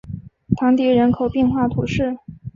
[0.55, 2.17] 唐迪人口变化图示